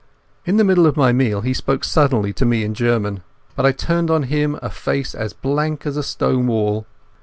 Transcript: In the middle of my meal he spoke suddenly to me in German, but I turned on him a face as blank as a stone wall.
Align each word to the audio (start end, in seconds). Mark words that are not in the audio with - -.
In 0.45 0.57
the 0.57 0.63
middle 0.63 0.87
of 0.87 0.97
my 0.97 1.11
meal 1.13 1.41
he 1.41 1.53
spoke 1.53 1.83
suddenly 1.83 2.33
to 2.33 2.43
me 2.43 2.63
in 2.63 2.73
German, 2.73 3.21
but 3.55 3.67
I 3.67 3.71
turned 3.71 4.09
on 4.09 4.23
him 4.23 4.57
a 4.59 4.71
face 4.71 5.13
as 5.13 5.31
blank 5.31 5.85
as 5.85 5.95
a 5.95 6.01
stone 6.01 6.47
wall. 6.47 6.87